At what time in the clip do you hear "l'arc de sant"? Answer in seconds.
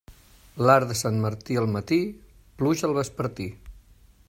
0.67-1.19